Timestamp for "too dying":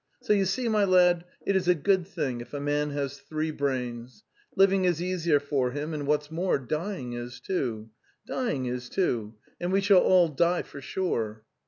7.39-8.65